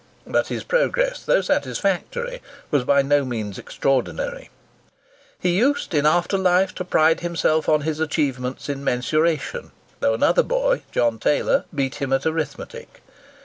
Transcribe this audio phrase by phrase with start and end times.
[0.25, 4.49] But his progress, though satisfactory, was by no means extraordinary.
[5.39, 9.69] He used in after life to pride himself on his achievements in mensuration,
[9.99, 13.03] though another boy, John Taylor, beat him at arithmetic.